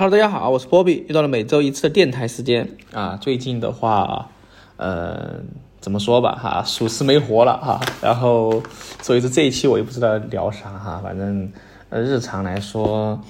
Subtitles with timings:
[0.00, 3.18] Hello，大家好，我是波比，又到了每周一次的电台时间啊。
[3.20, 4.30] 最近的话，
[4.78, 5.40] 呃，
[5.78, 7.78] 怎么说吧哈，属实没活了哈。
[8.00, 8.62] 然后，
[9.02, 11.02] 所以说这一期我也不知道聊啥哈。
[11.04, 11.52] 反正，
[11.90, 13.20] 日常来说，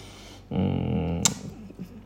[0.51, 1.21] 嗯，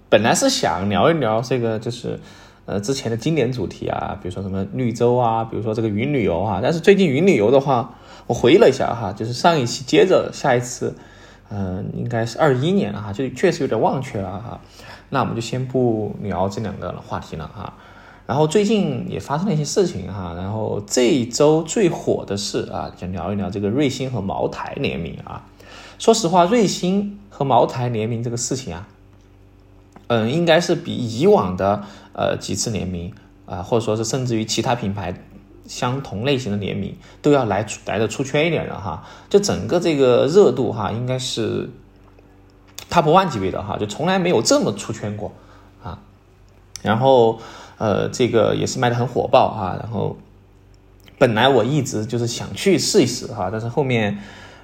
[0.09, 2.19] 本来是想聊一聊这个，就是
[2.65, 6.61] 呃之前的经典主题啊，比如说什么绿洲啊，比如说这个云旅游啊。
[6.62, 7.96] 但是最近云旅游的话，
[8.27, 10.95] 我回忆了一下哈，就是上一期接着下一次。
[11.51, 14.61] 嗯，应该是二一年了哈，就确实有点忘却了哈。
[15.11, 17.75] 那我们就先不聊这两个话题了哈。
[18.27, 20.35] 然后最近也发生了一些事情哈。
[20.37, 25.45] 然后这一周最火的是啊，就聊一聊这个瑞星和茅台联名啊。
[25.99, 28.88] 说实话，瑞星和茅台联名这个事情啊，
[30.09, 33.13] 嗯，应该是比以往的呃几次联名
[33.47, 35.15] 啊，或者说是甚至于其他品牌。
[35.66, 41.70] 相同类型的联名都要来来的出圈一点的哈，就整个这个热度哈，应该是
[42.90, 45.32] top one 级别的哈，就从来没有这么出圈过
[45.82, 45.98] 啊。
[46.82, 47.38] 然后
[47.78, 49.76] 呃，这个也是卖的很火爆哈。
[49.80, 50.16] 然后
[51.18, 54.18] 本来我一直就是想去试一试哈，但是后面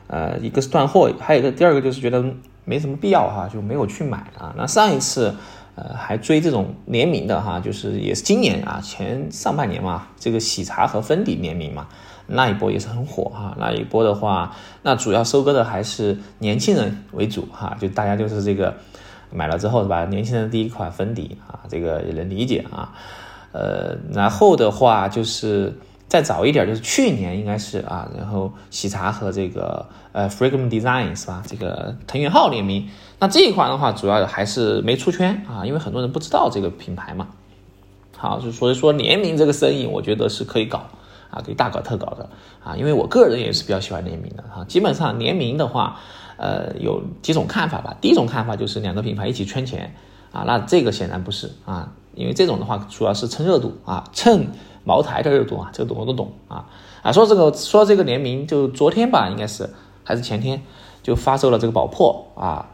[0.06, 2.24] 呃一个是断货，还有一个第二个就是觉得
[2.64, 4.54] 没什么必要哈，就没有去买啊。
[4.56, 5.34] 那上一次。
[5.80, 11.88] 呃，还追这种联名的哈，就是也是今年啊，前上半年嘛，这个喜茶和芬迪联名嘛，
[12.26, 13.56] 那一波也是很火哈。
[13.58, 18.74] 那一波的话，那主要收割的还是年轻人为主哈，就大家就是这个
[19.32, 20.04] 买了之后是吧？
[20.04, 22.92] 年轻人第一款芬迪啊，这个也能理解啊。
[23.52, 25.78] 呃，然后的话就是。
[26.10, 31.40] 再早一点就是去年应该是啊，然后喜茶和这个呃 Fragment Design 是吧？
[31.46, 32.88] 这个藤原浩联名，
[33.20, 37.28] 那这一款的话主要还是没出圈啊，因为很多人不知道这个品牌嘛。
[38.16, 40.82] 好，就所以说联名这个生意，我觉得是可以搞
[41.30, 42.28] 啊，可以大搞特搞的
[42.64, 44.64] 啊，因为我个人也是比较喜欢联名的哈。
[44.64, 46.00] 基本上联名的话，
[46.38, 47.96] 呃，有几种看法吧。
[48.00, 49.94] 第一种看法就是两个品牌一起圈钱
[50.32, 54.46] 啊，那这个显然不是啊，因为这种的话主要是蹭热度啊，蹭。
[54.82, 56.64] 茅台的热度啊，这个懂我都懂啊
[57.02, 57.12] 啊！
[57.12, 59.68] 说这个说这个联名，就昨天吧，应该是
[60.02, 60.62] 还是前天
[61.02, 62.70] 就发售了这个宝珀啊，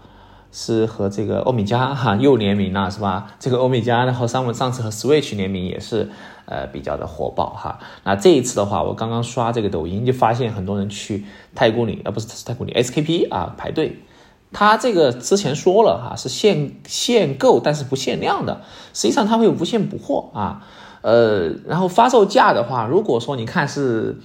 [0.53, 3.35] 是和这个欧米茄哈又联名了是吧？
[3.41, 6.09] 这个欧米茄然后上上次和 Switch 联名也是
[6.45, 7.81] 呃比较的火爆哈。
[8.05, 11.25] 那这一次的话，我刚刚刷这个抖音就发现很多人去
[11.57, 13.99] 太古里啊，不是太古里 SKP 啊排队。
[14.59, 18.63] 他这个之前说了哈，是限限购但是不限量的，
[18.95, 20.67] 实际上它会无限补货啊。
[21.03, 24.17] 呃，然后发售价的话，如果说你看是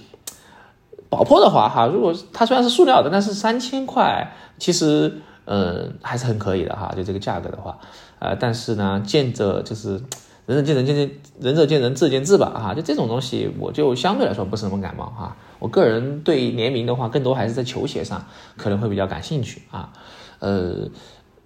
[1.10, 7.76] 宝珀的话，哈，如果它虽然是塑料的，但是三千块，其实呃还是很可以的哈，就这个价格的话，
[8.18, 10.00] 呃，但是呢，见着就是
[10.46, 11.10] 仁者见仁，见见
[11.40, 15.36] 仁者见仁，智者见智吧，哈，就这种东西，我就相对来说不是那么感冒哈。
[15.58, 18.24] 我个人对联名的话，更多还是在球鞋上
[18.56, 19.92] 可能会比较感兴趣啊。
[20.40, 20.88] 呃，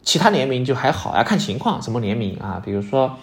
[0.03, 3.17] 其他联名就还好呀，看情况，什么联名啊，比如说。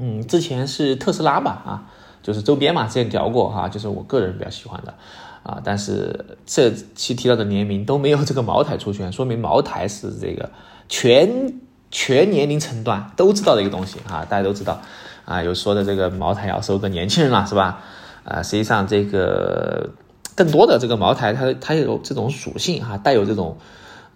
[0.00, 1.90] 嗯，之前是特斯拉吧，啊，
[2.22, 4.94] 就是周边嘛，之前聊过哈，就是我个人比较喜欢的，
[5.42, 10.48] 啊，但是这期提到的联名都没有这个茅台出圈，说明茅台是这个
[10.88, 11.52] 全
[11.90, 14.80] 全年龄层段都知道的一个东西啊，大家都知道，
[15.24, 17.80] 啊，有说的这个茅台要收割年轻人了，是吧？
[18.24, 19.90] 啊，实际上这个
[20.34, 23.56] 更多的这个茅台，它它有这种属性哈，带有这种。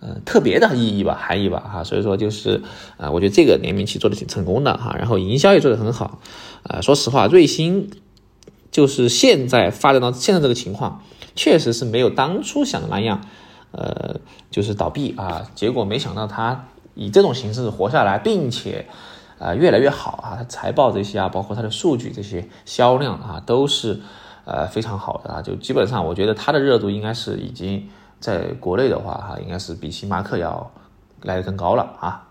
[0.05, 2.61] 呃，特别的意义吧，含义吧，哈，所以说就是，
[2.97, 6.19] 啊，我觉得这个联名期做的挺成功的哈，然后营销也做的很好，
[6.65, 7.88] 啊，说实话，瑞星
[8.72, 11.05] 就是现在发展到现在这个情况，
[11.37, 13.21] 确实是没有当初想的那样，
[13.71, 14.16] 呃，
[14.50, 18.86] 就是倒闭啊，结果没想到它以这种形式活下来，并且，
[19.38, 24.00] 啊，越来越好啊，它财报这些啊，包括它的数据这些销量啊，都是，
[24.44, 27.88] 呃，非常好的啊，就基本上我觉得它的热度应该是已经。
[28.22, 30.70] 在国内的话，哈，应该是比星巴克要
[31.22, 32.28] 来的更高了啊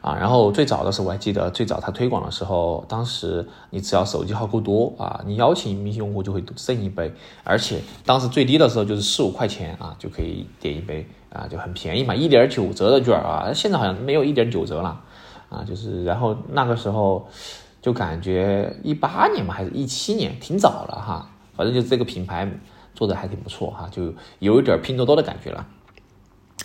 [0.00, 0.16] 啊！
[0.18, 7.12] 然后最早的时候，我还记得最早它推广的时候，当时你只要手机号够多啊，你邀请明星用户就会赠一杯，
[7.44, 15.00] 而且当时最低的时候就是十五块钱啊，就可以点一杯啊，就很便宜嘛，一点九折的券啊，现在好像没有一点九折了
[15.48, 17.28] 啊，就是然后那个时候
[17.80, 22.50] 就感觉一八年嘛，还是一七年，挺早了哈，反正就这个品牌。
[22.92, 25.64] 做的还挺不错哈，就有一点拼多多的感觉了，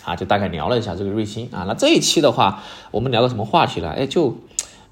[0.04, 1.64] 啊，就大概聊了一下这个瑞星啊。
[1.66, 3.88] 那这一期的话，我们聊个什么话题呢？
[3.96, 4.36] 哎，就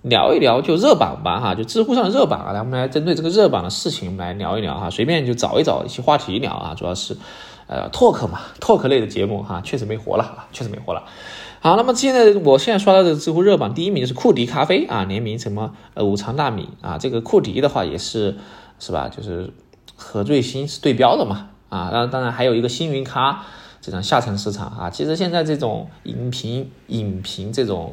[0.01, 2.53] 聊一聊就热榜吧哈，就知乎上的热榜啊。
[2.53, 6.75] 来，我们来针对这个热榜的事情，我们来聊一聊哈，随便就找一找一些话题聊啊。
[6.75, 7.15] 主要是
[7.67, 11.05] 呃，talk 嘛，talk 类的节目哈，确实没活了啊，确实没活了。
[11.61, 18.37] 好，那么现在我现在刷到的知乎热榜第一名是库迪咖啡啊，联名什么呃五常大米啊，这个库迪的话也是
[18.79, 19.53] 是吧，就是。
[19.97, 21.51] 和瑞星是对标的嘛？
[21.69, 23.45] 啊，然当然还有一个星云咖，
[23.81, 24.91] 这种下沉市场啊。
[24.91, 27.93] 其实现在这种饮品饮品这种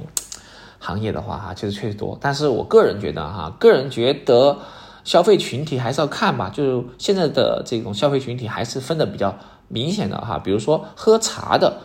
[0.80, 2.18] 行业的话哈，其实确实多。
[2.20, 4.58] 但是我个人觉得哈，个人觉得
[5.04, 9.38] 消费群体还是要看吧，就是现在的这种消费群体还是分的比较
[9.72, 10.38] 明显的哈。
[10.38, 11.78] 比如说喝茶的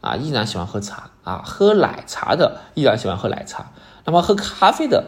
[0.00, 3.70] 啊，依然喜欢喝茶啊；喝奶茶的依然喜欢喝奶茶。
[4.04, 5.04] 那么喝咖啡的，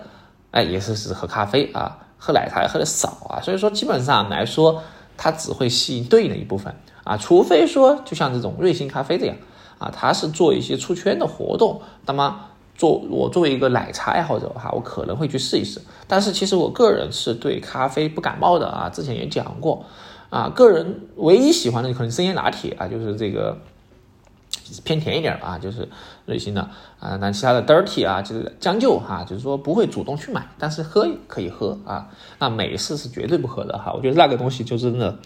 [0.51, 1.99] 哎，也是只喝咖啡啊。
[2.19, 4.83] 喝奶茶喝的少啊，所以说基本上来说，
[5.19, 6.75] 它只会吸引对应的一部分
[7.05, 9.37] 啊，除非说就像这种瑞幸咖啡这样
[9.79, 12.41] 啊，它是做一些出圈的活动，那么
[12.75, 15.81] 做我作为一个奶茶爱好者哈，我可能会去试一试。
[16.09, 19.85] 但是其实我个人是对咖啡不感冒的啊，之前也讲过
[20.31, 23.59] 啊，个人唯一喜欢的可能生椰拿铁啊，就是这个。
[24.85, 25.89] 偏甜一点啊，就是
[26.25, 26.61] 瑞幸的
[26.99, 32.09] 啊，那其他的 dirty 啊，就是将就哈，就是说不会主动去买，但是喝可以喝啊。
[32.41, 35.21] 那美式是绝对不喝的哈，我觉得那个东西就真的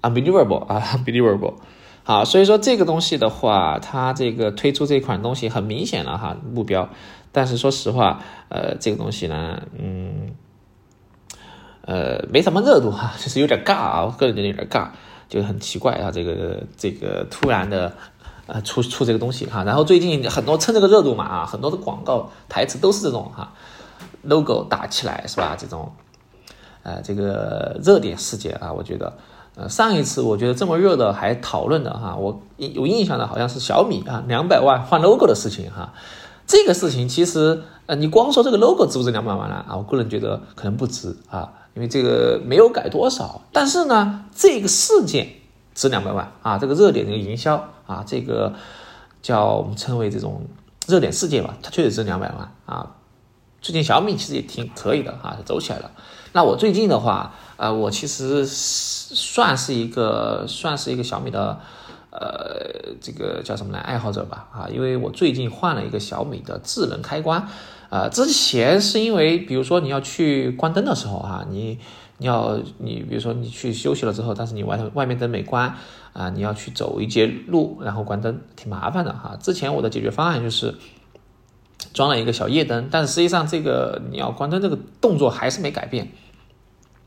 [0.00, 1.56] unbelievable 啊，unbelievable。
[2.02, 6.88] 好，所以说这个东西的话，它这个推出这款东西很明显了哈，目标。
[7.32, 10.30] 但是说实话，呃，这个东西呢，嗯，
[11.86, 14.88] 呃，没什么热度哈， 就是有点尬啊，我个人觉得有点尬，
[15.28, 17.90] 就很奇怪啊，这个这个突然的。
[18.48, 23.52] 呃，出出这个东西哈，然后最近很多蹭这个热度嘛啊，很多的广告台词都是这种哈
[24.22, 25.56] ，logo 打起来是吧？
[25.58, 25.90] 这种，
[26.84, 29.12] 呃，这个热点事件啊，我觉得，
[29.56, 35.92] 呃，上一次我觉得这么热的还讨论的哈，我有印象的好像是小米啊，两百万换 logo 的事情哈，
[36.46, 39.56] 这个事情其实呃，你光说这个 logo 值不值两百万呢？
[39.68, 39.74] 啊？
[39.76, 45.28] 我个人觉得可能不值啊，因为这个没有改多少，但是呢，这个事件。
[45.76, 46.56] 值两百万啊！
[46.56, 48.54] 这个热点的营销啊，这个
[49.20, 50.46] 叫我们称为这种
[50.88, 52.96] 热点事件吧，它确实值两百万啊。
[53.60, 55.90] 最近小米其实也挺可以的啊，走起来了。
[56.32, 61.60] 那我最近的话，呃，我其实算是一个算是一个小米的
[62.10, 63.78] 呃这个叫什么呢？
[63.78, 67.46] 爱好者吧啊，因为我最近换了一个小米的智能开关
[67.90, 68.08] 啊。
[68.08, 71.78] 之前是因为比如说你要去关灯的时候啊，你。
[72.18, 75.74] 你要你比如说你去休息了之后，但是你外外面灯没关
[76.14, 79.36] 啊，你要去走一节路，然后关灯挺麻烦的哈。
[79.38, 80.76] 之前我的解决方案就是
[81.92, 86.10] 装了一个小夜灯，但是实际上这个你要关灯这个动作还是没改变，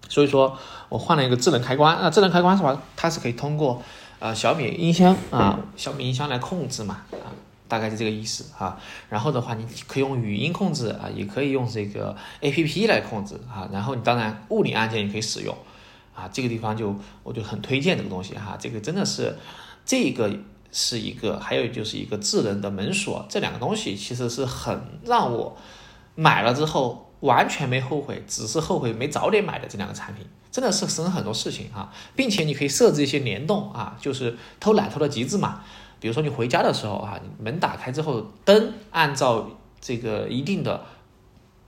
[0.08, 0.56] 所以说
[0.90, 2.80] 我换了一个智能开关啊，智能开关是吧？
[2.96, 3.82] 它是可以通过
[4.20, 7.34] 呃小米音箱啊小米音箱来控制嘛啊。
[7.69, 8.77] 大概是这个意思哈，
[9.07, 15.56] 然后的话，你可以用语音控制啊，也可以用这个 A P P 来控制啊，然后你当然物理按键也可以使用
[16.16, 19.38] 啊，这个地方就我就很推荐这个东西哈，这个真的是
[19.86, 20.36] 这个
[20.71, 25.56] 是一个，还有就是一个智能的门锁，这两个东西其实是很让我
[26.15, 35.63] 买了之后完全没后悔，只是后悔没早点买的这两个产品，真的是省很多事情哈，并且你可以设置一些联动啊，就是偷懒偷的极致嘛。
[36.00, 39.50] 比如说你回家的时候啊，门打开之后，灯按照
[39.81, 40.86] 这个一定的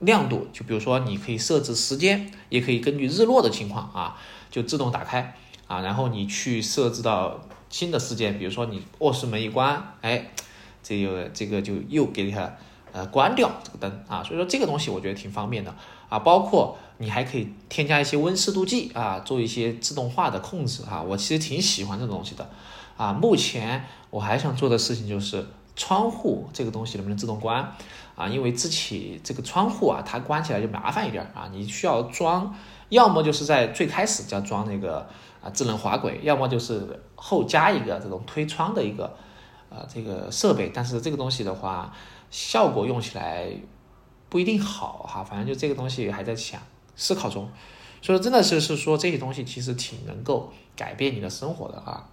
[0.00, 4.16] 亮度，就比如说你可以设置时间，也可以根据日落的情况啊，
[4.50, 5.36] 就自动打开
[5.66, 5.80] 啊。
[5.80, 10.30] 然后你去设置到新的时间，比如说你卧室门一关，哎，
[10.82, 12.54] 这个这个就又给它
[12.92, 14.24] 呃关掉这个灯啊。
[14.24, 15.74] 所以说这个东西我觉得挺方便的
[16.08, 16.18] 啊。
[16.18, 21.02] 包括你还可以添加一些温湿度计啊，做一些自动化的控制啊。
[21.02, 22.50] 我其实挺喜欢这种东西的。
[22.96, 27.74] 啊，目前我还想做的事情就是窗户这个东西能不能自动关
[28.14, 28.28] 啊？
[28.28, 32.54] 因为自己这个窗户啊，它关起来就麻烦一点啊，你需要装，
[32.90, 35.08] 要么就是在最开始就要装那个
[35.42, 39.16] 啊智能滑轨，要么就是后加一个这种推窗的一个
[39.70, 41.92] 啊这个设备，但是这个东西的话，
[42.30, 43.48] 效果用起来
[44.28, 46.60] 不一定好哈，反正就这个东西还在想
[46.94, 47.48] 思考中，
[48.02, 52.06] 所以真的是是说这些东西其实挺能够改变你的生活的啊。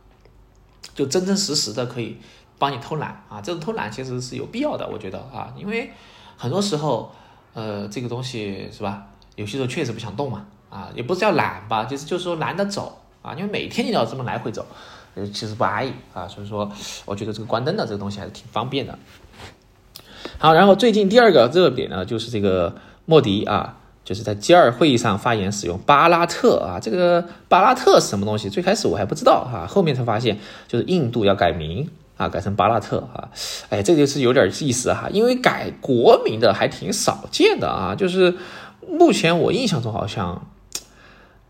[0.96, 2.18] 就真真实实的可以
[2.58, 3.40] 帮你偷懒啊！
[3.42, 5.92] 这种偷懒其实是有必要的，我觉得啊，因为
[6.36, 7.14] 很多时候，
[7.54, 9.08] 呃，这个东西是吧？
[9.36, 14.66] 有些时候确实不想动嘛，啊，也不是叫懒吧，就是就是说懒得走啊，因为每天你要这么来回走，
[15.16, 16.70] 呃，其实不安逸啊，所以说
[17.06, 19.00] 我觉得这个关灯的这个东西还是挺方便的。
[20.38, 23.78] 好，然后最近第二个热点呢，就是这个莫迪啊。
[24.10, 28.50] 就是在 G 二会议上发言使用巴拉特啊，这个巴拉特是什么东西？
[28.50, 31.88] 最开始我还不知道哈，后面才发现就是印度要改名
[32.18, 33.30] 啊，改成巴拉特啊，
[33.70, 38.36] 哎，这就是有点意思哈，因为改国名的还挺少见的啊，就是
[38.90, 40.44] 目前我印象中好像。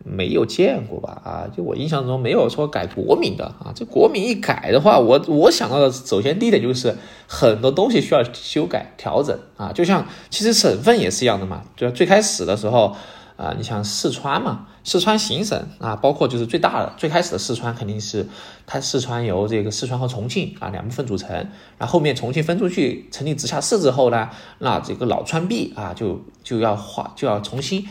[0.03, 1.21] 没有见过吧？
[1.23, 3.71] 啊，就我印象中没有说改国名的啊。
[3.75, 6.95] 这国名一改的话，我我想到的首先第一点就是
[7.27, 9.71] 很多东西需要修改调整啊。
[9.71, 12.95] 就像其实省份也是一样的嘛，就最开始的时候，
[13.35, 18.27] 啊，你像四川嘛，四川行省啊，包括就是最大的最开始的四川肯定是
[18.65, 21.29] 它四川由这个四川和重庆啊两部分组成，
[21.77, 24.29] 然后后面重庆分出去成立直辖市之后呢，
[24.59, 27.85] 那这个老川币啊就就要划就要重新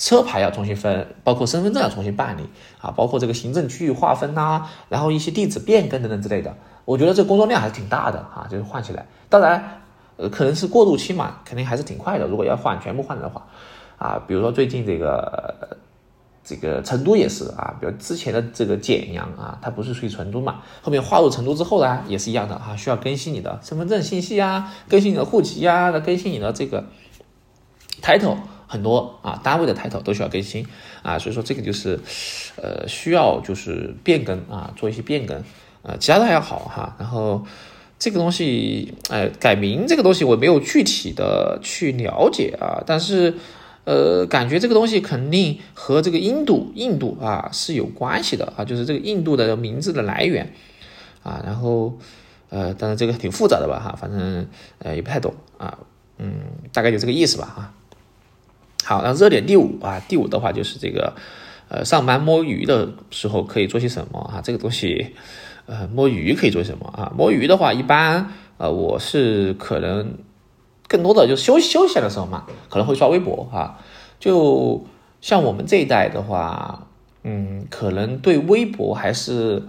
[0.00, 2.48] 车牌要重新分，包括身份证要重新办理
[2.80, 9.82] 啊，包括这个行政区域划分呐，然后一些地址变更等等之类的，我觉得这工作量还是挺大的哈，就是换起来，当然
[10.16, 13.46] 呃可能是过渡期嘛，肯定还是挺快的，如果要换全部换的话。
[13.98, 15.76] 啊，比如说最近这个
[16.42, 26.86] 这个成都也是啊，比如之前的这个简阳啊，它不是属于成都嘛，后面划入成都之后呢，也是一样的啊，需要更新你的身份证信息啊，更新你的户籍呀，更新你的这个
[28.00, 28.38] title
[28.70, 30.64] 很多啊，单位的 title 都需要更新
[31.02, 31.98] 啊，所以说这个就是
[32.56, 35.42] 呃需要就是变更啊，做一些变更，
[35.82, 37.44] 呃，其他的还好哈，然后。
[37.98, 43.34] 这个东西，哎，改名这个东西我没有具体的去了解啊，但是。
[43.84, 50.52] 呃，感觉这个东西肯定和这个印度、印度啊是有关系的啊，就是这个印度的名字的来源
[51.22, 51.98] 啊，然后
[52.50, 54.46] 呃，当然这个挺复杂的吧哈，反正
[54.78, 55.78] 呃也不太懂啊，
[56.18, 56.34] 嗯，
[56.72, 57.72] 大概就这个意思吧哈。
[58.84, 61.14] 好，那热点第五啊，第五的话就是这个
[61.68, 64.40] 呃，上班摸鱼的时候可以做些什么啊？
[64.42, 65.14] 这个东西
[65.66, 67.12] 呃，摸鱼可以做什么啊？
[67.16, 70.14] 摸鱼的话，一般呃，我是可能。
[70.92, 73.78] 更多的就休息休闲的时候嘛，可能会刷微博哈。
[74.18, 74.84] 就
[75.20, 76.88] 像我们这一代的话，
[77.22, 79.62] 嗯，可能对微博还是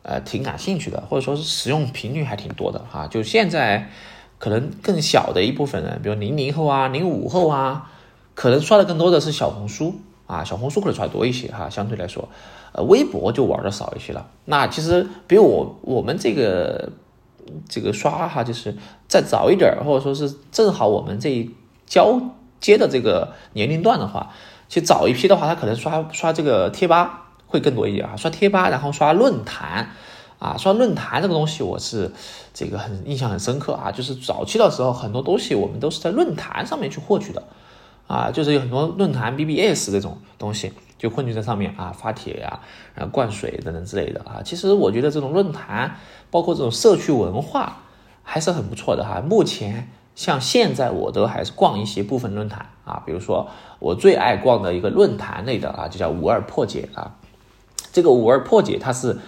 [0.00, 3.06] 呃挺感兴趣的，或者说是使用频率还挺多的哈。
[3.06, 3.90] 就现在
[4.38, 7.92] 可能更小的一部分人，比如零零后啊、零五后啊，
[8.34, 9.94] 可能刷的更多的是小红书
[10.26, 11.70] 啊，小红书可能刷多一些哈。
[11.70, 12.28] 相对来说，
[12.72, 14.28] 呃，微博就玩的少一些了。
[14.44, 16.90] 那其实比我我们这个。
[17.68, 18.74] 这个刷哈，就是
[19.06, 21.50] 再早一点或者说是正好我们这一
[21.84, 22.18] 交
[22.58, 24.30] 接的这个年龄段的话，
[24.66, 29.90] 其实早一批的话，他可能刷刷这个贴吧会更多一点啊，刷贴吧，然后刷论坛
[30.38, 32.10] 啊，刷论坛这个东西，我是
[32.54, 37.42] 这个很印象很深刻啊，就是早期的时候，很多东西我们都是在论坛上面去获取的
[38.06, 40.72] 啊，就是有很多论坛 BBS 这种东西。
[40.96, 42.60] 就混迹在上面啊，发帖呀，
[42.94, 44.40] 然后灌水等等之类的啊。
[44.42, 45.96] 其实我觉得这种论坛，
[46.30, 47.82] 包括这种社区文化，
[48.22, 49.20] 还是很不错的哈。
[49.20, 57.16] 目前像现在我都还是逛一些部分论坛啊，比如说我最爱逛的一个论坛类的啊，就叫五二破解啊。
[57.92, 59.18] 这个五二破解它是，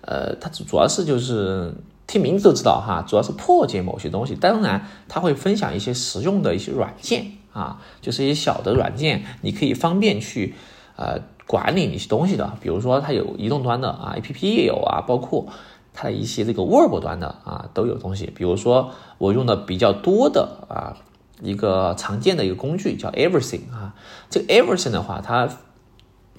[0.00, 1.74] 呃，它主要是就是
[2.06, 4.34] 听名字都知道哈，主要是破解某些东西。
[4.34, 10.54] 当然，它会分享一些实用的一些软件啊，就是一些小的软件，你可以方便去。
[10.98, 15.46] 呃，管理一些东西的，比如说它有移动端的啊，APP 也有啊，包括
[15.92, 18.32] 它的一些这个 Web 端的啊，都有东西。
[18.34, 20.96] 比如说我用的比较多的啊，
[21.42, 23.94] 一个常见的一个工具叫 Everything 啊，
[24.30, 25.46] 这个 Everything 的话，它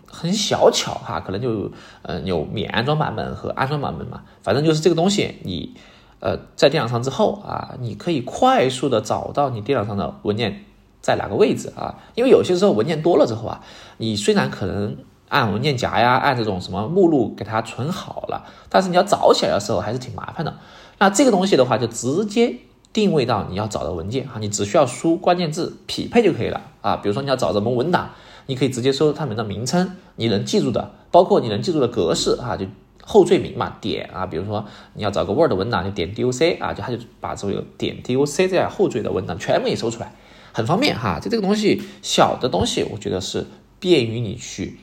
[0.07, 1.71] 很小巧哈，可能就
[2.01, 5.75] 呃有免安装版本和安装版本嘛，反正就是这个东西你
[6.19, 10.63] 呃在电脑上之后啊，你可以快速的找到你电脑上的文件。
[11.01, 11.95] 在哪个位置啊？
[12.15, 13.61] 因为有些时候文件多了之后啊，
[13.97, 14.97] 你虽然可能
[15.29, 20.57] 按文件夹呀，按这种什么目录给它存好了，但是你要找起来的时候还是挺麻烦的。
[20.99, 22.55] 那这个东西的话，就直接
[22.91, 26.95] 定位到你要找的文件哈，你只需要输关键字匹配就可以了啊。
[26.95, 28.09] 比如说你要找什么文档，
[28.47, 32.65] 你可以直接搜它们的名称，你能记住的，包括你能记住的格式哈，就
[33.03, 34.25] 后缀名嘛，点啊。
[34.25, 40.13] 比如说你要找个 Word 文档，就点 doc 啊，就它就把所有点 doc 这样后缀的文档全部给搜出来。
[40.57, 43.45] 很方便哈，就这个东西小的东西，我觉得是
[43.79, 44.79] 便于你去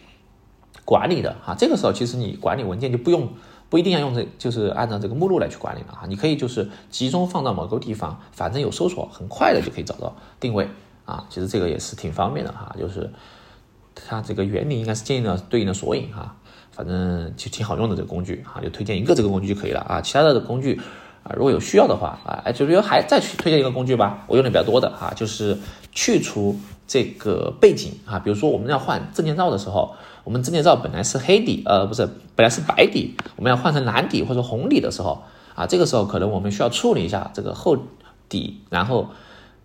[0.85, 1.57] 管理的哈。
[1.59, 3.29] 这个时候其实你管理文件就不用
[3.69, 6.07] 不一定要用这，就是按照这个目录来去管理了哈。
[6.07, 10.69] 你可以就是集中放到某个地方，反正有搜索，很快的就可以找到定位
[11.07, 11.27] 啊。
[11.29, 13.13] 其实这个也是挺方便的哈，就是
[13.97, 16.37] 它这个原理应该是建立了对应的索引哈，
[16.71, 20.01] 反正就挺好用的这个工具哈，就推荐一个这个工具就可以了啊。
[20.01, 20.81] 其他的工具。
[21.25, 25.59] 啊，如果有需要的话，啊，就比如还再去推荐一个工具吧，我用的比较多的哈，就是
[25.91, 26.55] 去除
[26.87, 35.23] 这个背景啊，比如说我们要换证件照的时候，我们证件照本来是黑底，呃，不是，本来是白底，我们要换成蓝底或者红底的时候，
[35.55, 37.79] 啊，这个时候可能我们需要处理一下这个后
[38.29, 39.09] 底，然后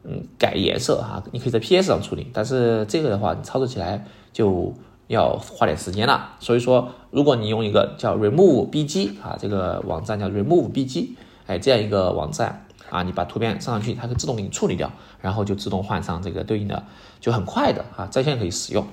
[0.05, 4.73] 嗯改颜色哈，你可以在 PS 上处理，但是这个的话你操作起来就
[5.07, 11.15] 要花点时间了，所以说如果你用一个叫 Remove BG 啊，这个网站叫 Remove BG。
[11.50, 16.84] 哎，这样一个网站啊，你把图片上上去，它会自动给你处理掉，然后就自动换上这个对应的，
[17.20, 18.86] 就很快的啊，在线可以使用。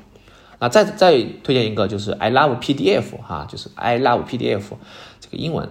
[0.58, 4.62] 那再再推荐一个就是 I love PDF 哈，就是 I love PDF
[5.20, 5.68] 这个英文。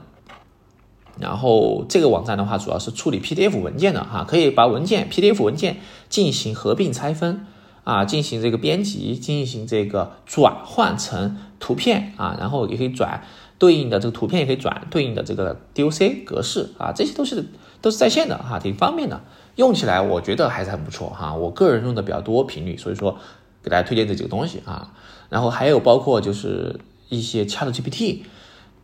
[1.17, 5.77] 然后这个网站的话，主要是处理 PDF 文件的哈，可以把文件 PDF 文件
[6.07, 7.47] 进行合并拆分
[7.83, 13.23] 啊进行这个编辑，进行这个转换成图片啊，然后也可以转
[13.57, 17.45] 对应的这个图片，也可以转对应的这个 DOC 格式啊，这些都是
[17.81, 19.21] 都是在线的哈，挺方便的，
[19.55, 21.33] 用起来我觉得还是很不错哈。
[21.33, 23.17] 我个人用的比较多频率，所以说
[23.63, 24.91] 给大家推荐这几个东西啊。
[25.29, 28.19] 然后还有包括就是一些 ChatGPT。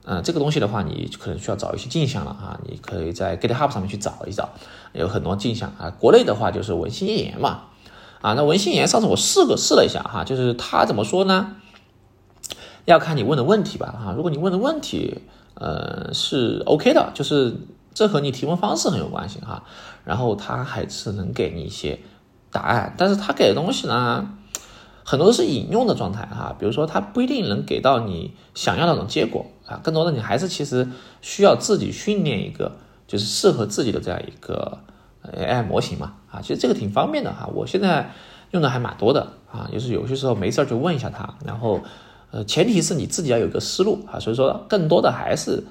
[0.04, 2.60] 嗯，这个东西的话，你可能需要找一些镜像了啊。
[2.68, 4.50] 你可以在 GitHub 上面去找一找，
[4.94, 5.94] 有很多镜像啊。
[6.00, 7.66] 国内的话就是文心一言嘛，
[8.20, 11.56] 啊，那文心一言上次我试过试了一下哈，就是他怎么说呢？
[12.86, 14.14] 要看你问的问题吧，哈。
[14.16, 15.20] 如果你问的问题，
[15.56, 17.56] 呃，是 OK 的，就是
[17.94, 19.64] 这和你提问方式很有关系哈。
[20.04, 22.00] 然后他还是能给你一些
[22.52, 24.38] 答案，但是他给的东西呢？
[25.04, 30.88] 很多都是引用的状态哈，比如说他不一定能给到你想要那种结果啊，更多的你还是其实
[31.22, 32.72] 需要自己训练一个
[33.08, 34.78] 就是适合自己的这样一个
[35.24, 38.12] AI 模型嘛啊，其实这个挺方便的哈，我现在
[38.52, 41.82] 用的还蛮多的啊，就是有些时候没事儿就问一下他，然后
[42.32, 45.64] 呃前提是你自己要有一个思路啊，所以说更多的还是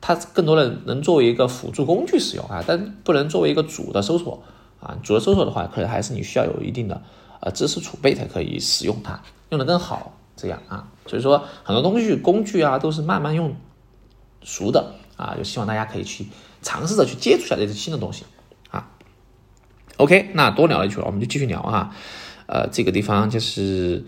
[0.00, 4.42] 它更多的能作为一个辅助工具使用啊，但不能作为一个主的搜索
[4.80, 7.02] 啊，主的搜索的话，可能还是你需要有一定的。
[7.40, 9.20] 呃，知识储备才可以使用它，
[9.50, 13.54] 用的更好，这样啊，所以说很多东西工具啊都是慢慢用
[14.42, 16.26] 熟的啊，就希望大家可以去
[16.62, 18.24] 尝试着去接触一下这些新的东西
[18.70, 18.88] 啊。
[19.98, 21.94] OK，那多聊一句，我们就继续聊啊。
[22.46, 24.06] 呃，这个地方就是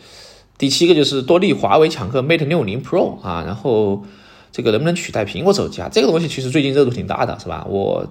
[0.58, 4.04] 第七个，就是多利华为抢客 Mate 六零 Pro 啊，然后
[4.52, 5.88] 这个能不能取代苹果手机啊？
[5.92, 7.66] 这个东西其实最近热度挺大的，是吧？
[7.68, 8.06] 我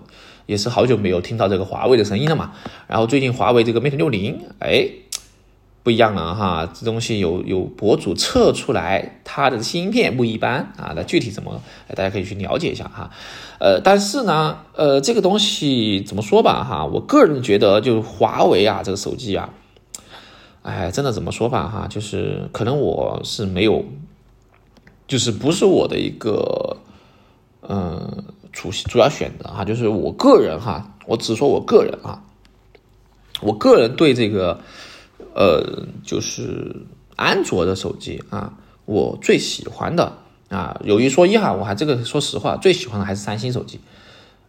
[0.45, 2.51] 也是好久没有听到这个华为的声音了嘛。
[2.87, 4.87] 然后最近华为这个 Mate 六零，哎。
[5.83, 10.93] 不一样了哈，这东西有有博主测出来，它的芯片不一般啊。
[10.95, 11.61] 那具体怎么，
[11.95, 13.11] 大家可以去了解一下哈。
[13.59, 19.47] 呃，但是呢，呃，这个东西怎么说吧哈，我个人觉得就是华为啊，这个手机啊，
[20.65, 23.85] 哎，真的怎么说吧哈，就是可能我是没有，
[25.07, 26.77] 就是不是我的一个，
[27.61, 32.23] 嗯，主主要选择哈，就是我个人哈，我只说我个人啊，
[33.41, 34.59] 我个人对这个。
[35.33, 36.73] 呃，就是
[37.17, 38.53] 安卓的手机啊，
[38.85, 40.17] 我最喜欢的
[40.49, 43.81] 啊，有一说一哈，我还这个说实话，最喜欢的还是三星手机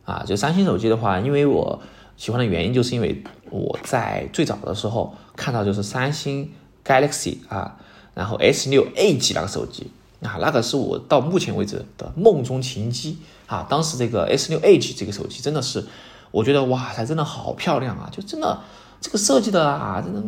[0.05, 0.22] 啊。
[0.24, 1.81] 就三星手机的话，因为我
[2.16, 6.53] 喜欢的原因，就是因为我在最早的时候看到就是三星
[6.85, 7.77] Galaxy 啊，
[8.14, 9.90] 然后 S 六 Edge 那个手机
[10.22, 13.66] 啊，那个是我到目前为止的梦中情机啊。
[13.68, 15.85] 当时这个 S 六 Edge 这个手机真的是，
[16.31, 18.61] 我觉得哇，它真的好漂亮啊，就真的
[19.01, 20.22] 这个设计的啊，真的。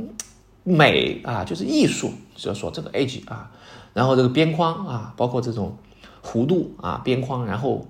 [0.64, 3.50] 美啊，就是艺术，就说这个 Edge 啊，
[3.94, 5.74] 然后这个边框啊，包括这种
[6.22, 7.86] 弧度啊，边框，然后，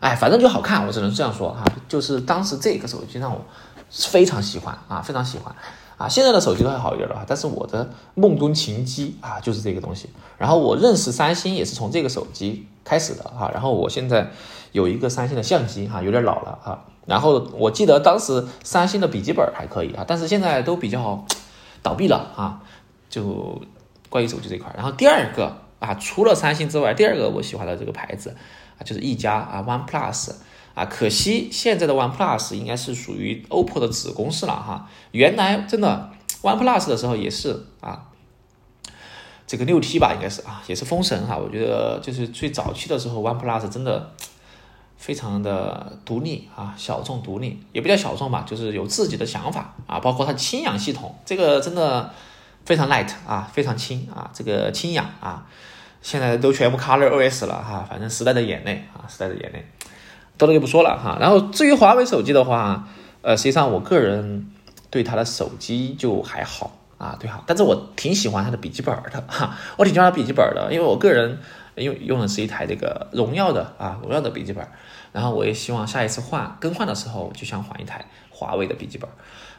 [0.00, 1.64] 哎，反正就好看，我只能这样说哈。
[1.88, 3.42] 就是当时这个手机让我
[3.88, 5.54] 非常喜欢啊，非常喜欢
[5.98, 6.08] 啊。
[6.08, 10.08] 现在的手机都还好一点了，但是我的梦中情机啊，就是这个东西。
[10.38, 13.50] 然后我认识三星也是从这个手机开始的哈。
[13.52, 14.30] 然后我现在
[14.72, 16.84] 有一个三星的相机哈，有点老了啊。
[17.04, 21.26] 然后我记得当时三星的笔记本还可以啊，但是现在都比较。
[21.80, 22.60] 倒闭了啊！
[23.08, 23.62] 就
[24.10, 28.34] 关于手机这块，然后第二个啊，除了三星之外，第二个我喜欢的这个牌子
[28.76, 30.32] 啊，就是一加啊，One Plus
[30.78, 30.84] 啊。
[30.86, 34.88] 可惜现在的 One Plus 应该是属于 OPPO 的子公司了哈。
[35.10, 36.10] 原来真的
[36.42, 38.04] One Plus 的时候也是啊，
[39.46, 41.36] 这个六 T 吧，应该是啊，也是封神哈。
[41.36, 44.12] 我觉得就是最早期的时候，One Plus 真的。
[44.98, 52.12] 非常的独立啊，小众独立也不叫小众吧，就是有自己的想法啊，包括它轻氧系统，这个真的
[52.64, 55.46] 非常 light 啊，非常轻啊，这个轻氧啊，
[56.02, 59.64] 现在都全部 Color OS 了哈，反正时代的眼泪啊，时代的眼泪，
[60.38, 61.18] 多了就不说了哈。
[61.20, 62.88] 然后至于华为手机的话，
[63.20, 64.50] 呃，实际上我个人
[64.88, 71.38] 对它的手机就还好啊，对哈，但是我挺喜欢它的笔记本的哈，我挺喜欢它笔记本的，因为我个人。
[71.78, 74.66] 用用的是一台这个荣耀的啊，荣耀的笔记本，
[75.12, 79.08] 然后我也希望下一次换更换的时候就想换一台华为的笔记本，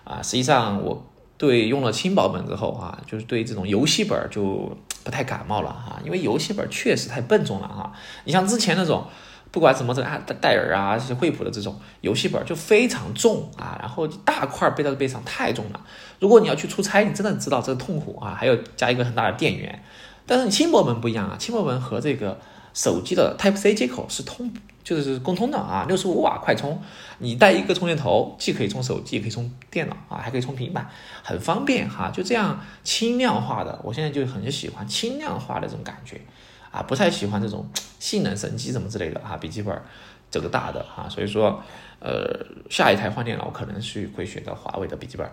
[0.03, 1.01] 啊，实际上我
[1.37, 7.93] 对用了轻薄本之后啊，就是对这种游戏本就不太感冒了哈，因为游戏本确实太笨重了哈，
[8.25, 9.05] 你像之前那种
[9.51, 15.81] 不管什么这啊戴尔啊这些惠普的这种游戏本就非常重啊，然后大块背到背上太重了，
[16.19, 19.83] 如果你要去出差，你真的知道这个痛苦啊，还有加一个很大的电源。
[20.25, 22.39] 但是你轻薄本不一样啊，轻薄本和这个
[22.73, 26.79] 手机的 Type C 接口是通，就是共通的啊，六十五瓦快充，
[27.17, 30.87] 你带一个充电头，既可以充手机，也可以充电脑啊，还可以充平板，
[31.23, 32.11] 很方便哈。
[32.13, 36.21] 就这样轻量化的，我现在就很喜欢轻量化的这种感觉
[36.71, 37.67] 啊，不太喜欢这种
[37.99, 39.37] 性能神机什么之类的哈。
[39.37, 39.81] 笔记本
[40.29, 41.61] 这个大的哈，所以说
[41.99, 45.25] 呃，下一台换电脑可能是会选择华为的笔记本。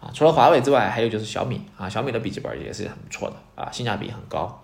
[0.00, 0.10] 啊。
[0.14, 4.62] 除了华为之外，还有就是小米啊，小米的笔记本也是很不错的啊，性价比很高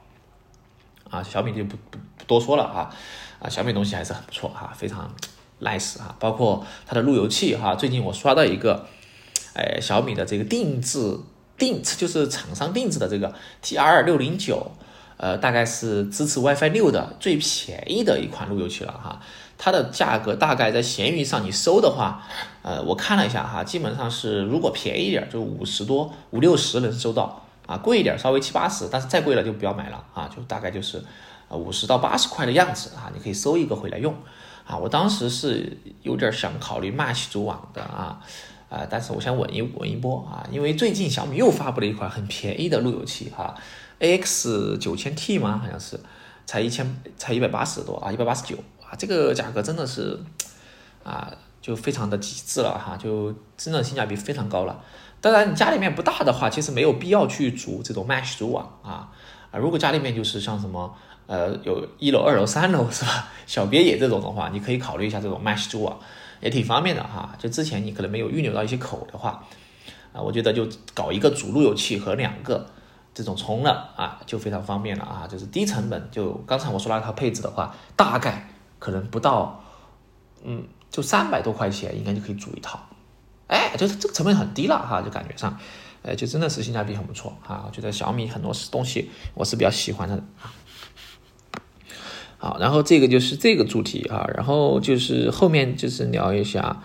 [1.11, 1.23] 啊。
[1.23, 2.95] 小米就不不不多说了啊
[3.41, 5.13] 啊，小米东西还是很不错哈，非常
[5.61, 6.15] nice 哈。
[6.21, 8.87] 包括它的路由器哈，最近我刷到一个，
[9.55, 11.19] 哎，小米的这个定制
[11.59, 14.71] 定制就是厂商定制的这个 TR 六零九。
[15.23, 19.21] 呃，大概是支持 WiFi 六的最便宜的一款路由器了哈，
[19.59, 22.27] 它的价格大概在闲鱼上你搜的话，
[22.63, 31.05] 呃，我看了一下哈，基本上是如果便宜一点就五十多五六十能收到啊，贵一点稍微七八十，但是再贵了就不要买了啊，就大概就是
[31.49, 34.15] 呃五十到八十块的样子啊，你可以搜一个回来用
[34.67, 34.79] 啊。
[34.79, 38.19] 我当时是有点想考虑 Mesh 组网的啊，
[38.71, 43.55] 啊，但是我想稳一稳一波啊，因为最近小米又发布了一款很便宜的路由器哈。
[44.01, 45.61] X 九千 T 吗？
[45.63, 46.01] 好像是，
[46.47, 50.19] 才一千，才一百八十多啊，一百八十九啊，这个价格真的是，
[51.05, 54.83] 啊，就非常的极致了哈，就真的性价比非常高了。
[55.21, 59.13] 当然，你家里面不大的话，其实没有必要去组这种 Mesh 组网啊
[59.51, 63.29] 啊，如果家里面就是像什么呃有一楼、二楼、三楼是吧？
[63.47, 66.01] 小别野这种的话，你可以考虑一下这种 Mesh 组网，
[66.41, 67.37] 也挺方便的哈。
[67.39, 69.47] 就之前你可能没有预留到一些口的话，
[70.15, 72.71] 啊，我觉得就搞一个主路由器和两个。
[73.13, 76.09] 这种充了啊，就非常方便了啊，就是低成本。
[76.11, 79.63] 就刚才我说那套配置的话，大概可能不到，
[80.45, 82.81] 嗯，就三百多块钱，应该就可以组一套。
[83.49, 85.59] 哎，就是这个成本很低了哈，就感觉上，
[86.03, 87.65] 哎，就真的是性价比很不错啊。
[87.67, 90.55] 我觉得小米很多东西我是比较喜欢的啊。
[92.39, 96.83] 好，然后这个就是这个主题啊，然后就是后面就是聊一下，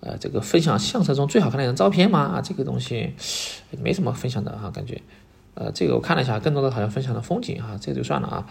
[0.00, 3.14] 呃，这个分享相册中最好看的一张照片嘛啊，这个东西
[3.70, 5.00] 没什么分享的哈，感觉。
[5.56, 8.46] 呃，这个我看了一下，更多的好像分享的风景啊，这个就算了啊。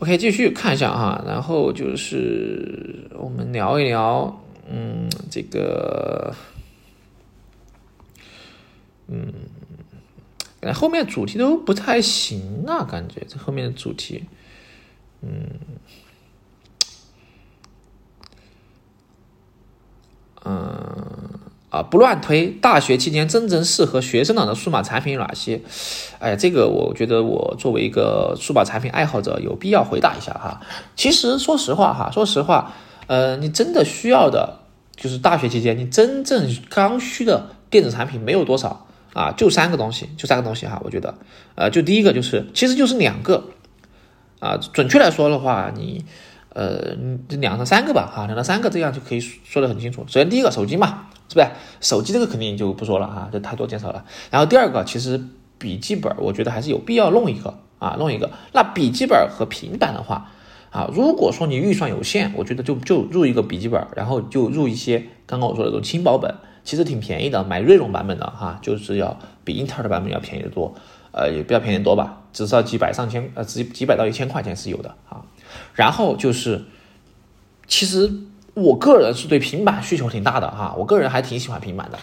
[0.00, 6.34] OK，继续看一下哈，然后就是我们聊一聊，嗯，这个，
[9.06, 9.32] 嗯，
[10.74, 14.24] 后面主题都不太行啊，感觉这后面的主题，
[15.20, 15.46] 嗯，
[20.44, 21.11] 嗯。
[21.72, 22.48] 啊，不乱推。
[22.48, 25.58] 大学期间真正适合学生党的数码产品有哪些？
[26.18, 30.60] 哎，这个我觉得我作为一个数码产品爱好者，有必要回答一下哈。
[30.94, 32.74] 其实说实话哈，说实话，
[33.06, 34.58] 呃，你真的需要的，
[34.94, 40.78] 就是大学期间你真正刚需的电子产品没有多少啊，就三个东西，就三个东西哈。
[40.84, 41.14] 我觉得，
[41.54, 43.44] 呃，就第一个就是，其实就是两个
[44.40, 46.04] 啊，准确来说的话，你。
[46.54, 46.94] 呃，
[47.28, 50.02] 两到三个吧，哈，两到三个这样就可以说得很清楚。
[50.06, 51.46] 首先第一个手机嘛，是不是？
[51.80, 54.04] 手机这个肯定就不说了哈，这太多介绍了。
[54.30, 55.18] 然后第二个，其实
[55.58, 58.30] 笔记本，我觉得还是有必要弄一个啊，弄一个。
[58.52, 60.30] 那笔记本和平板的话，
[60.70, 66.34] 啊，如果说你预算有限，我觉得就就入一个笔记本，然后就入一些刚刚我说的这种轻薄本，
[66.64, 70.74] 其实挺便宜的，买锐龙版本的哈，就是要比英特尔的版本要便宜的多，
[71.12, 75.22] 呃，也比较便宜多吧，至少几百上千，呃，几几百到一千块钱是有的啊。
[75.74, 76.64] 然后就是，
[77.66, 78.10] 其实
[78.54, 81.98] 我个人是对平板需求挺大的哈，我个人还挺喜欢平板的。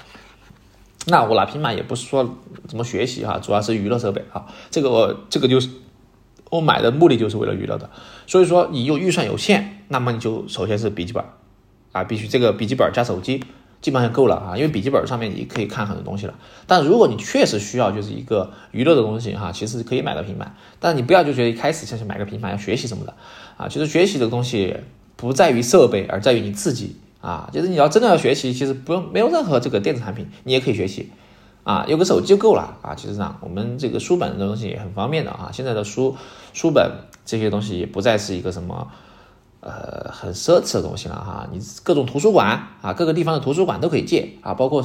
[1.07, 4.47] 那我拿平板也不是说怎么学习哈，主要是娱乐设备哈。
[4.69, 5.69] 这个这个就是
[6.49, 7.89] 我买的目的就是为了娱乐的。
[8.27, 11.23] 所以说你又预算有限，那么你就首先是笔记本
[11.91, 13.43] 啊，必须这个笔记本加手机。
[13.81, 16.33] 基本上够了啊，因为笔记本上面你可以看很多东西了。
[16.67, 20.53] 但如果你确实需要就是一个娱乐的东西哈，其实可以买个平板。
[20.79, 23.13] 但你不要就觉得一开始先去买个平板要学习什么的
[23.55, 23.69] 啊。
[23.69, 24.75] 其实学习的东西
[25.15, 27.49] 不在于设备，而在于你自己啊。
[27.53, 31.11] 就是你要真的要学习，其实不用没有任何这个电子产品，你也可以学习
[31.63, 31.85] 啊。
[31.87, 32.95] 有个手机就够了啊。
[32.95, 35.51] 其实上我们这个书本的东西也很方便的啊。
[35.53, 36.17] 现在的书
[36.53, 36.91] 书本
[37.25, 38.91] 这些东西也不再是一个什么。
[39.61, 44.81] 呃，很奢侈的东西了哈，你各种图书馆啊，各个地方的图书馆都可以借啊，包括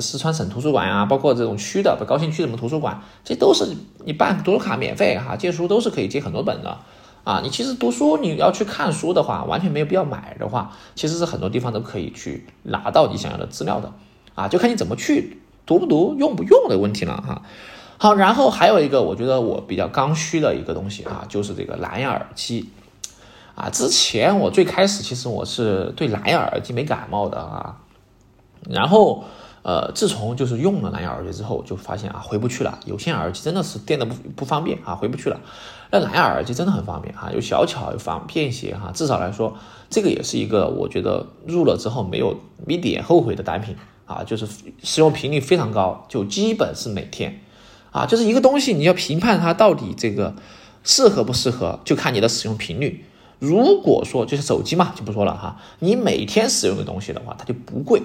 [0.00, 6.78] 四川省图书馆啊，包括这种区的高新区什么图书馆，这都是你办读书卡免费哈，借书都是可以借很多本的
[7.22, 7.40] 啊。
[7.44, 13.92] 你其实读书你要去看书的话，完全没有必要买的话，其实是很多地方都可以去拿到你想要的资料的
[14.34, 17.42] 啊，就看你怎么去读不读、用不用的问题了哈。
[17.98, 22.68] 好，然后还有一个我觉得我比较刚需的一个东西啊，就是这个蓝牙耳机。
[23.58, 27.76] 啊，之前我最开始其实我是对蓝牙耳机没感冒的啊，
[28.70, 29.24] 然后
[29.62, 32.78] 呃，自从就是用了蓝牙耳机之后，就发现啊回不去了。
[32.86, 35.40] 有线耳机真的是电的不不方便啊，回不去了。
[35.90, 38.92] 那蓝牙耳机真的很方便哈，又小巧又方便些哈。
[38.94, 39.56] 至少来说，
[39.90, 44.46] 这个也是一个我觉得入了之后没有一点后悔的单品啊，就是
[44.84, 47.40] 使用频率非常高，就基本是每天
[47.90, 50.36] 啊，就是一个东西你要评判它到底这个
[50.84, 53.04] 适合不适合，就看你的使用频率。
[53.38, 55.60] 如果说就是手机嘛，就不说了哈。
[55.78, 58.02] 你每天使用的东西的话，它就不贵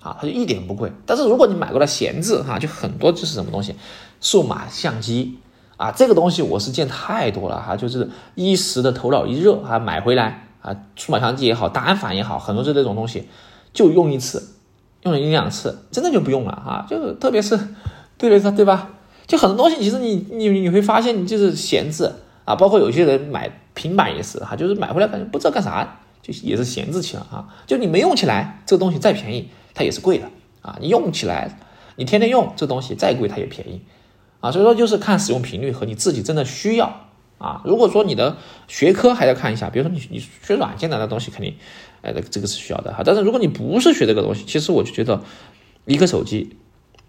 [0.00, 0.90] 啊，它就一点不贵。
[1.04, 3.74] 但是如果你买过来闲置哈，就很多就是什么东西，
[4.20, 5.38] 数码相机
[5.76, 13.28] 啊，这个东西我是见太多了哈，就是一时的头脑一热啊，买回来啊，数码相机也好，单反也好，很多就这种东西，
[13.72, 14.54] 就用一次，
[15.02, 17.56] 用了一两次，真的就不用了哈，就特别是，
[18.16, 18.90] 对对对吧？
[19.26, 22.10] 就很多东西，其实你你你会发现，你就是闲置
[22.44, 29.48] 啊，包括有些人买平板也是哈，就是买回来感觉不知道干啥，就也是闲置起了啊，就你没用起来，这个东西再便宜。
[29.74, 30.28] 它也是贵的
[30.60, 31.58] 啊，你用起来，
[31.96, 33.80] 你天天用这东西再贵它也便宜
[34.40, 37.06] 啊，所以说就是看使用频率和你自己真的需要
[37.38, 37.62] 啊。
[37.64, 38.36] 如果说你的
[38.68, 41.56] 学科还要看一下，比如说你你学软件的那东西肯定，
[42.02, 43.02] 哎，这个是需要的哈。
[43.02, 45.22] 但是如果你不是学这个东西，其实我就觉得
[45.86, 46.54] 一个手机，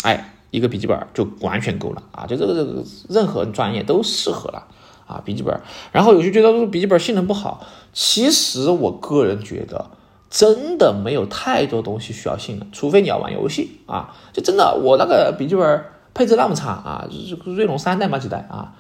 [0.04, 4.68] 哎，一个笔记本就完全够了啊，就这个这个任何专业都适合了
[5.06, 5.60] 啊，笔记本。
[5.92, 9.92] 然后有些觉得笔记本性能不好，其实我个人觉得。
[10.36, 14.16] 真的没有太多东西需要性能，除非你要玩游戏啊！
[14.34, 17.08] 就真的，我那个笔记本配置那么差啊，
[17.46, 18.74] 锐龙三代嘛几代啊，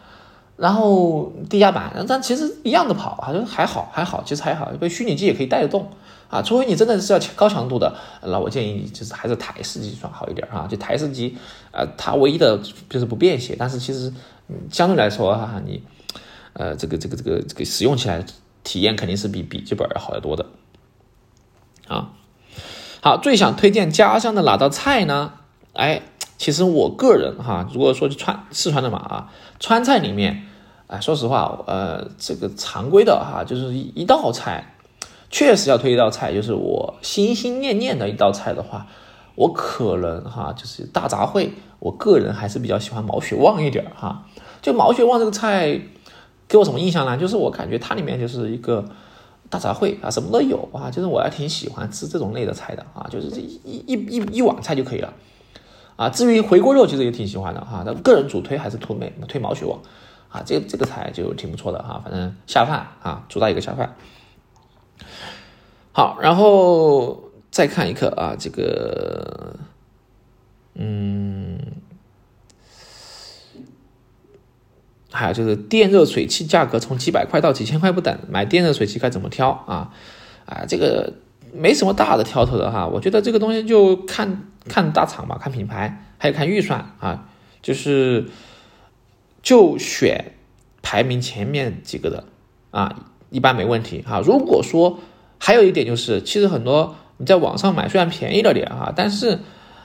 [0.57, 5.87] 然后低压板，但其实一样的跑，好像还好还好，其实还好，因为虚拟机也可以带得动
[6.27, 6.41] 啊。
[6.41, 10.65] 除非你真的是要高强度的，那我建议你就是还是台式机算好一点啊。
[10.67, 11.37] 就台式机，
[11.71, 12.59] 呃，它唯一的
[12.89, 14.11] 就是不便携，但是其实
[14.71, 15.83] 相对来说哈，你
[16.53, 18.25] 呃这个这个这个这个使用起来
[18.63, 20.45] 体验肯定是比笔记本要好得多的。
[21.87, 22.13] 啊，
[23.01, 25.33] 好，最想推荐家乡的哪道菜呢？
[25.73, 26.01] 哎，
[26.37, 30.45] 其实我个人哈，如果说川四川的嘛啊，川菜里面，
[30.87, 34.75] 哎，说实话，呃，这个常规的哈，就是一道菜，
[35.29, 38.87] 确实要推一道菜，就是我心心念念的一道菜的话，
[39.35, 44.25] 我可能哈，就是大杂烩，我个人还是比较喜欢毛血旺一点哈。
[44.61, 45.81] 就毛血旺这个菜，
[46.53, 47.17] 给我什么印象呢？
[47.17, 48.85] 就是我感觉它里面就是一个。
[49.49, 55.13] 大杂烩啊，什么都有啊，就是我还挺喜欢吃这种类的菜的啊，就是这一一一一碗菜就可以了
[55.95, 56.09] 啊。
[56.09, 57.83] 至于回锅肉，其实也挺喜欢的哈。
[57.85, 59.79] 但个人主推还是推美推毛血旺
[60.29, 63.95] 啊，这这个菜就挺不错的哈，反正下饭啊，主打一个下饭。
[65.91, 69.55] 好，然后再看一个啊，这个
[70.73, 71.59] 嗯。
[75.13, 79.93] 还有就是电热水器价格从几百块到几千块不等，买电热水器该怎么挑啊？
[80.47, 81.13] 啊，这个
[81.53, 87.27] 没什么大的挑头的哈，我觉得这个东西就看看大厂吧，看品牌，还有看预算啊，
[87.61, 88.25] 就是
[89.43, 90.33] 就选
[90.81, 92.23] 排名前面几个的
[92.71, 94.19] 啊，一般没问题哈。
[94.19, 94.99] 如果说
[95.37, 99.37] 还有一点就是，其实很多你在网上买虽然便宜了点哈，但是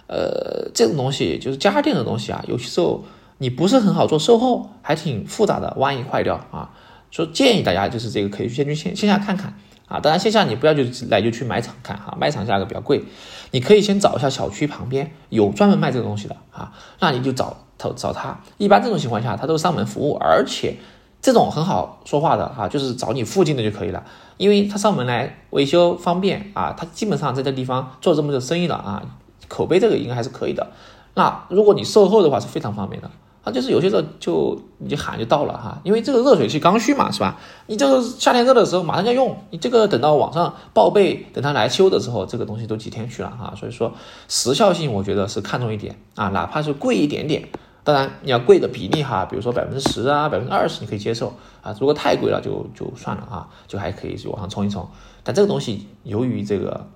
[0.06, 3.04] 呃，这种东西就是家电的东西啊，有些时候。
[3.38, 6.70] 你不是很好做售后，还挺复杂的，万一坏掉啊，
[7.10, 9.54] 所以建议大家就是这个可以先去线线下看看
[9.86, 10.00] 啊。
[10.00, 13.04] 当然线下你不要就来就去卖场看哈，卖场价格比较贵，
[13.52, 18.40] 你可以先找一下小区旁边有专门卖这个东西的啊，那你就找找找他。
[18.56, 20.74] 一般这种情况下他都上门服务，而且
[21.22, 24.04] 这种很好说话的哈，就是找你附近的就可以了，
[24.36, 29.02] 因为他上门来维修方便啊，他基本上在这地方做这么多生意了啊，
[29.46, 30.72] 口碑这个应该还是可以的。
[31.14, 33.08] 那如果你售后的话是非常方便的。
[33.44, 37.38] 啊，就是有些时候就你就喊就到了哈，因为这个热水器刚需嘛，是吧？
[37.66, 43.54] 你这个夏天热的时候马上要用，你这个等到网上报备，等他来修的时候，这个东西都几天去了哈。
[43.56, 43.92] 所以说
[44.28, 47.48] 时效性我觉得是看重一点啊，哪怕是贵一点点，
[47.84, 54.86] 当然你要贵的比例哈，比如说百分之十啊，百分之二十你可以接受啊，如果太贵了就就算了啊，就还可以往上冲一冲。
[55.22, 56.86] 但这个东西由于这个。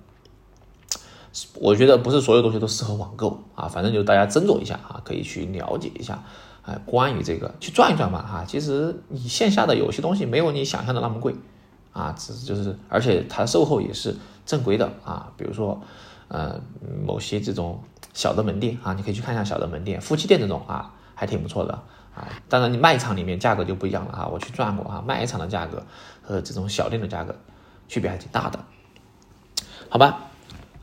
[1.55, 6.23] 我觉得不是所有东西都适合网购啊，反正就大家斟酌一下啊，可以去了解一下，
[6.61, 8.45] 哎，关于这个去转一转吧哈。
[8.47, 11.33] 其实你线下的有些东西没有你想象的那么贵
[11.91, 14.15] 啊，只是就是，而且它售后也是
[14.45, 15.31] 正规的啊。
[15.35, 15.81] 比如说，
[16.27, 16.61] 呃，
[17.03, 17.81] 某些这种
[18.13, 21.73] 小的门店啊，你可以去看一下小的门店，夫妻店这种啊，还挺不错的
[22.13, 22.27] 啊。
[22.47, 24.27] 当然，你卖场里面价格就不一样了啊。
[24.27, 25.81] 我去转过啊，卖场的价格
[26.21, 27.35] 和这种小店的价格
[27.87, 28.59] 区别还挺大的，
[29.89, 30.27] 好吧？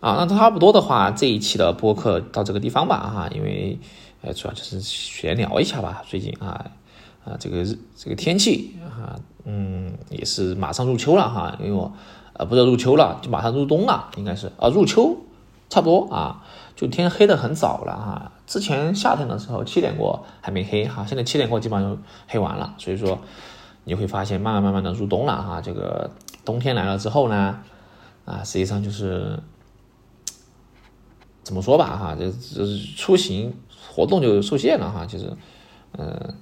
[0.00, 3.78] 啊，那差不多的话，这一期的播客到这个地方吧，哈，因为，
[4.22, 6.02] 呃，主要就是闲聊一下吧。
[6.08, 6.70] 最近啊，
[7.22, 7.62] 啊，这个
[7.94, 11.92] 这个天气啊，嗯，也是马上入秋了哈，因为我，
[12.32, 15.18] 呃，不是入秋了，就马上入冬了，应该是啊，入秋，
[15.68, 18.32] 差不多啊，就天黑的很早了哈。
[18.46, 23.18] 之前夏天的时候七点过还没黑哈，现在七点过基本上就黑完了，所以说
[23.84, 25.60] 你会发现慢慢慢慢的入冬了哈。
[25.60, 26.10] 这个
[26.42, 27.58] 冬天来了之后呢，
[28.24, 29.38] 啊，实际上就是。
[31.42, 33.54] 怎么说吧，哈，就是出行
[33.90, 35.06] 活动就受限了哈。
[35.06, 35.36] 其实，
[35.98, 36.34] 嗯，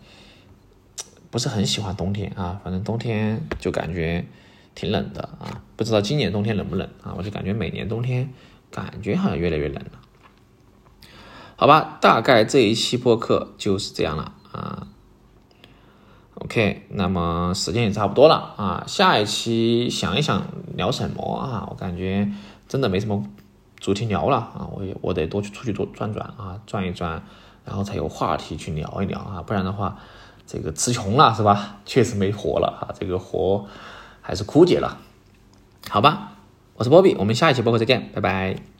[1.30, 2.60] 不是很喜欢冬天啊。
[2.62, 4.26] 反正冬天就感觉
[4.74, 5.62] 挺冷的啊。
[5.76, 7.14] 不知道今年冬天冷不冷啊？
[7.16, 8.28] 我就感觉每年冬天
[8.70, 9.92] 感觉好像越来越冷了。
[11.56, 14.88] 好吧，大概这一期播客就是这样了啊。
[16.34, 18.84] OK，那么时间也差不多了啊。
[18.86, 21.66] 下一期想一想聊什么啊？
[21.70, 22.30] 我感觉
[22.68, 23.24] 真的没什么
[23.80, 24.68] 主题聊了啊。
[24.72, 27.22] 我也我得多去出去多转转啊，转一转，
[27.64, 29.42] 然后才有话题去聊一聊啊。
[29.46, 29.98] 不然的话，
[30.46, 31.76] 这个词穷了是吧？
[31.84, 33.66] 确实没活了啊，这个活
[34.20, 34.98] 还是枯竭了。
[35.88, 36.32] 好吧，
[36.74, 38.77] 我是波比，我们下一期播客再见，拜拜。